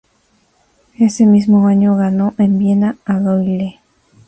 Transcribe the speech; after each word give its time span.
Ese 0.97 1.27
mismo 1.27 1.67
año 1.67 1.95
ganó 1.95 2.33
en 2.39 2.57
Viena 2.57 2.97
a 3.05 3.19
Doyle. 3.19 3.79